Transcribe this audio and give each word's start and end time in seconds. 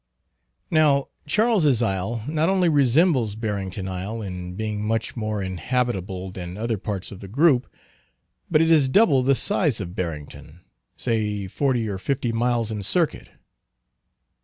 Now 0.71 1.09
Charles's 1.27 1.83
Isle 1.83 2.23
not 2.27 2.49
only 2.49 2.67
resembles 2.69 3.35
Barrington 3.35 3.87
Isle 3.87 4.23
in 4.23 4.55
being 4.55 4.83
much 4.83 5.15
more 5.15 5.43
inhabitable 5.43 6.31
than 6.31 6.57
other 6.57 6.79
parts 6.79 7.11
of 7.11 7.19
the 7.19 7.27
group, 7.27 7.67
but 8.49 8.63
it 8.63 8.71
is 8.71 8.89
double 8.89 9.21
the 9.21 9.35
size 9.35 9.79
of 9.79 9.93
Barrington, 9.93 10.61
say 10.97 11.45
forty 11.45 11.87
or 11.87 11.99
fifty 11.99 12.31
miles 12.31 12.71
in 12.71 12.81
circuit. 12.81 13.29